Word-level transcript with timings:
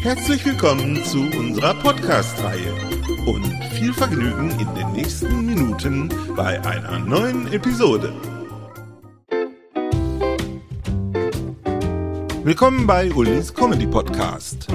Herzlich 0.00 0.44
willkommen 0.44 1.04
zu 1.04 1.18
unserer 1.18 1.74
Podcast-Reihe 1.74 2.72
und 3.26 3.44
viel 3.74 3.92
Vergnügen 3.92 4.50
in 4.50 4.74
den 4.76 4.92
nächsten 4.92 5.44
Minuten 5.44 6.08
bei 6.36 6.62
einer 6.64 7.00
neuen 7.00 7.52
Episode. 7.52 8.12
Willkommen 12.44 12.86
bei 12.86 13.10
Ulis 13.12 13.52
Comedy 13.52 13.88
Podcast. 13.88 14.68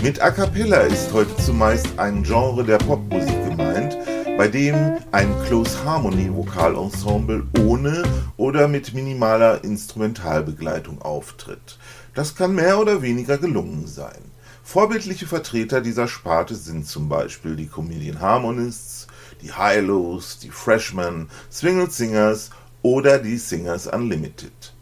Mit 0.00 0.22
A 0.22 0.30
Cappella 0.30 0.82
ist 0.82 1.12
heute 1.12 1.36
zumeist 1.38 1.88
ein 1.96 2.22
Genre 2.22 2.62
der 2.62 2.78
Popmusik 2.78 3.44
gemeint, 3.48 3.98
bei 4.38 4.46
dem 4.46 4.96
ein 5.10 5.34
Close 5.46 5.84
Harmony 5.84 6.32
Vokalensemble 6.32 7.48
ohne 7.60 8.04
oder 8.36 8.68
mit 8.68 8.94
minimaler 8.94 9.62
Instrumentalbegleitung 9.64 11.02
auftritt. 11.02 11.78
Das 12.14 12.34
kann 12.34 12.54
mehr 12.54 12.78
oder 12.78 13.00
weniger 13.00 13.38
gelungen 13.38 13.86
sein. 13.86 14.20
Vorbildliche 14.62 15.26
Vertreter 15.26 15.80
dieser 15.80 16.08
Sparte 16.08 16.54
sind 16.54 16.86
zum 16.86 17.08
Beispiel 17.08 17.56
die 17.56 17.66
Comedian 17.66 18.20
Harmonists, 18.20 19.06
die 19.40 19.52
High-Lows, 19.52 20.38
die 20.38 20.50
Freshmen, 20.50 21.28
Swingle 21.50 21.90
Singers 21.90 22.50
oder 22.82 23.18
die 23.18 23.38
Singers 23.38 23.86
Unlimited. 23.86 24.74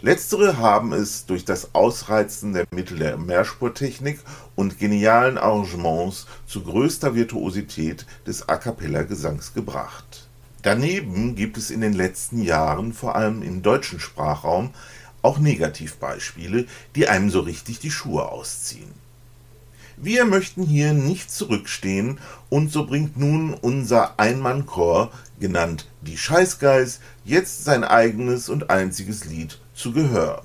Letztere 0.00 0.58
haben 0.58 0.92
es 0.92 1.26
durch 1.26 1.44
das 1.44 1.74
Ausreizen 1.74 2.52
der 2.52 2.66
Mittel 2.70 2.98
der 2.98 3.16
Mehrspurtechnik 3.16 4.20
und 4.54 4.78
genialen 4.78 5.38
Arrangements 5.38 6.26
zu 6.46 6.62
größter 6.62 7.14
Virtuosität 7.14 8.06
des 8.26 8.48
A 8.48 8.56
cappella 8.56 9.02
Gesangs 9.02 9.54
gebracht. 9.54 10.28
Daneben 10.62 11.34
gibt 11.34 11.58
es 11.58 11.70
in 11.70 11.80
den 11.80 11.92
letzten 11.92 12.42
Jahren 12.42 12.92
vor 12.92 13.16
allem 13.16 13.42
im 13.42 13.62
deutschen 13.62 14.00
Sprachraum 14.00 14.70
auch 15.24 15.38
Negativbeispiele, 15.38 16.66
die 16.94 17.08
einem 17.08 17.30
so 17.30 17.40
richtig 17.40 17.78
die 17.78 17.90
Schuhe 17.90 18.28
ausziehen. 18.28 18.92
Wir 19.96 20.24
möchten 20.24 20.64
hier 20.64 20.92
nicht 20.92 21.30
zurückstehen 21.30 22.18
und 22.50 22.72
so 22.72 22.84
bringt 22.84 23.16
nun 23.16 23.54
unser 23.54 24.18
Einmannchor, 24.18 25.12
genannt 25.38 25.88
die 26.00 26.18
Scheißgeist, 26.18 27.00
jetzt 27.24 27.64
sein 27.64 27.84
eigenes 27.84 28.48
und 28.48 28.70
einziges 28.70 29.24
Lied 29.24 29.60
zu 29.74 29.92
Gehör. 29.92 30.44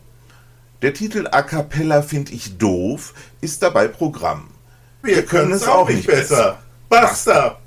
Der 0.82 0.94
Titel 0.94 1.28
A 1.32 1.42
cappella 1.42 2.04
find 2.04 2.32
ich 2.32 2.58
doof 2.58 3.14
ist 3.42 3.64
dabei 3.64 3.88
Programm. 3.88 4.50
Wir, 5.02 5.18
Wir 5.18 5.26
können 5.26 5.52
es 5.52 5.68
auch 5.68 5.90
nicht 5.90 6.08
besser. 6.08 6.60
Basta! 6.88 7.60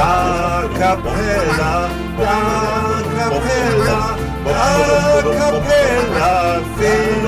A 0.00 0.62
cappella, 0.78 1.90
a 2.18 3.02
cappella, 3.16 4.16
a 4.46 5.22
cappella, 5.38 6.62
fehlt 6.76 7.18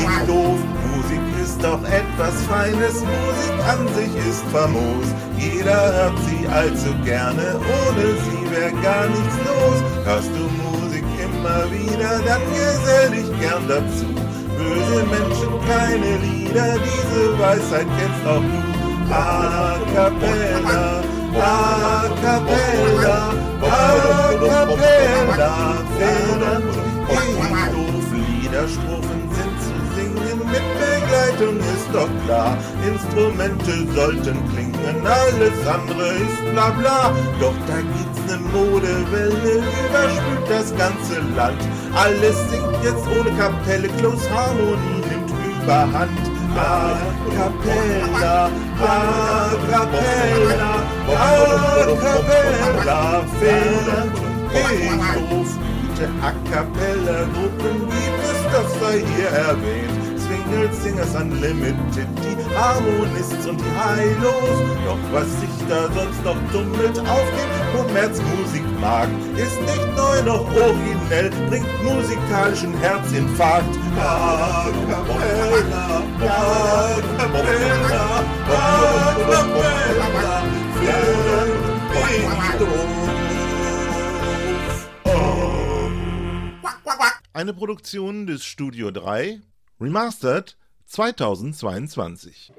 ich 0.00 0.26
doof. 0.26 0.58
Musik 0.88 1.20
ist 1.42 1.62
doch 1.62 1.82
etwas 1.84 2.34
Feines, 2.48 3.00
Musik 3.00 3.56
an 3.68 3.86
sich 3.94 4.16
ist 4.28 4.44
famos. 4.50 5.06
Jeder 5.36 5.92
hört 5.92 6.18
sie 6.26 6.48
allzu 6.48 6.94
gerne, 7.04 7.60
ohne 7.60 8.06
sie 8.24 8.50
wär 8.50 8.70
gar 8.82 9.06
nichts 9.08 9.36
los. 9.44 9.78
Hörst 10.06 10.30
du 10.30 10.44
Musik 10.62 11.04
immer 11.22 11.70
wieder, 11.70 12.18
dann 12.24 12.42
gesell 12.54 13.10
dich 13.10 13.40
gern 13.40 13.68
dazu. 13.68 14.06
Böse 14.56 15.04
Menschen, 15.04 15.52
keine 15.68 16.16
Lieder, 16.24 16.76
diese 16.78 17.38
Weisheit 17.38 17.86
kennst 17.98 18.26
auch 18.26 18.40
du. 18.40 19.12
A 19.12 19.78
cappella. 19.94 21.17
A 21.40 22.08
cappella, 22.20 23.32
a 23.62 24.34
cappella, 24.48 25.52
Federn, 25.96 26.64
doof, 27.72 28.08
Liederstrophen 28.12 29.22
sind 29.36 29.56
zu 29.62 29.74
singen, 29.94 30.38
mit 30.50 30.66
Begleitung 30.80 31.56
ist 31.58 31.88
doch 31.92 32.08
klar. 32.26 32.58
Instrumente 32.84 33.86
sollten 33.94 34.36
klingen, 34.50 35.06
alles 35.06 35.66
andere 35.66 36.08
ist 36.08 36.52
bla 36.52 36.70
bla. 36.70 37.12
Doch 37.40 37.54
da 37.68 37.76
gibt's 37.76 38.20
ne 38.26 38.36
Modewelle, 38.52 39.62
überspült 39.88 40.48
das 40.48 40.74
ganze 40.76 41.20
Land. 41.36 41.60
Alles 41.94 42.36
singt 42.50 42.82
jetzt 42.82 43.06
ohne 43.16 43.30
Kapelle, 43.38 43.88
Close 43.98 44.28
Harmonie 44.30 45.02
nimmt 45.08 45.30
überhand. 45.62 46.18
A 46.56 46.98
cappella, 47.36 48.50
a 48.80 49.50
cappella, 49.70 50.82
a 51.78 51.86
cappella, 51.96 53.24
Fehler, 53.38 54.06
ich 54.52 55.30
ruf 55.30 55.58
gute 55.98 56.08
A 56.22 56.32
Gruppen 57.32 57.88
gibt 57.88 58.22
es, 58.22 58.40
das 58.52 58.68
sei 58.80 59.02
hier 59.16 59.28
erwähnt. 59.28 59.98
Swingle 60.18 60.72
Singers 60.72 61.14
Unlimited, 61.14 62.08
die 62.22 62.36
Harmonists 62.54 63.46
und 63.46 63.58
die 63.60 63.72
Highlos. 63.78 64.58
Doch 64.84 64.98
was 65.12 65.28
sich 65.40 65.50
da 65.68 65.88
sonst 65.94 66.22
noch 66.24 66.36
tummelt 66.52 66.98
auf 67.00 67.26
dem 67.36 67.50
Kommerzmusik 67.76 68.64
mag, 68.80 69.08
ist 69.36 69.60
nicht 69.60 69.96
neu 69.96 70.22
noch 70.22 70.44
originell, 70.54 71.30
bringt 71.48 71.66
musikalischen 71.82 72.74
Herzinfarkt. 72.78 73.78
A 73.98 74.70
cappella, 74.88 76.02
a 76.20 77.00
cappella, 77.18 78.22
a 78.48 78.54
cappella, 79.28 80.17
Eine 87.38 87.54
Produktion 87.54 88.26
des 88.26 88.44
Studio 88.44 88.90
3, 88.90 89.40
Remastered 89.80 90.56
2022. 90.86 92.52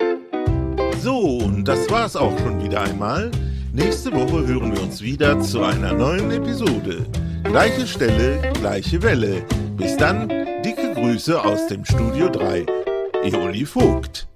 So, 1.02 1.20
und 1.20 1.66
das 1.66 1.90
war's 1.90 2.16
auch 2.16 2.40
schon 2.40 2.64
wieder 2.64 2.84
einmal. 2.84 3.30
Nächste 3.74 4.10
Woche 4.14 4.48
hören 4.48 4.74
wir 4.74 4.82
uns 4.82 5.02
wieder 5.02 5.38
zu 5.42 5.64
einer 5.64 5.92
neuen 5.92 6.32
Episode. 6.32 7.06
Gleiche 7.44 7.86
Stelle, 7.86 8.54
gleiche 8.54 9.04
Welle. 9.04 9.46
Bis 9.76 9.98
dann, 9.98 10.30
dicke 10.64 10.94
Grüße 10.94 11.44
aus 11.44 11.68
dem 11.68 11.84
Studio 11.84 12.30
3. 12.30 12.66
Eoli 13.26 13.66
Vogt. 13.66 14.30